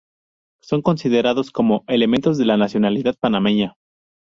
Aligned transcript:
Son 0.63 0.81
considerados 0.81 1.51
como 1.51 1.83
"Elementos 1.85 2.39
de 2.39 2.45
la 2.45 2.57
Nacionalidad 2.57 3.15
Panameña" 3.19 3.75